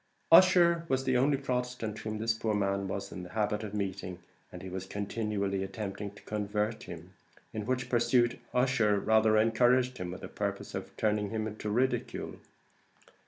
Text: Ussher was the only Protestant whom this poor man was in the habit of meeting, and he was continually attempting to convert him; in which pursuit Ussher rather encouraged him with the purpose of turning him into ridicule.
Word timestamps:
Ussher 0.31 0.83
was 0.89 1.03
the 1.03 1.15
only 1.15 1.37
Protestant 1.37 1.99
whom 1.99 2.17
this 2.17 2.33
poor 2.33 2.55
man 2.55 2.87
was 2.87 3.11
in 3.11 3.21
the 3.21 3.29
habit 3.33 3.63
of 3.63 3.75
meeting, 3.75 4.17
and 4.51 4.63
he 4.63 4.67
was 4.67 4.87
continually 4.87 5.63
attempting 5.63 6.09
to 6.15 6.23
convert 6.23 6.81
him; 6.85 7.13
in 7.53 7.67
which 7.67 7.87
pursuit 7.87 8.39
Ussher 8.51 8.99
rather 8.99 9.37
encouraged 9.37 9.99
him 9.99 10.09
with 10.09 10.21
the 10.21 10.27
purpose 10.27 10.73
of 10.73 10.97
turning 10.97 11.29
him 11.29 11.45
into 11.45 11.69
ridicule. 11.69 12.37